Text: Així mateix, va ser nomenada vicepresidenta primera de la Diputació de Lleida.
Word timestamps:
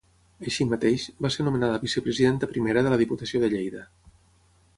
Així 0.51 0.65
mateix, 0.69 1.03
va 1.25 1.31
ser 1.35 1.45
nomenada 1.47 1.83
vicepresidenta 1.83 2.51
primera 2.55 2.85
de 2.89 2.95
la 2.95 2.99
Diputació 3.03 3.45
de 3.45 3.53
Lleida. 3.57 3.85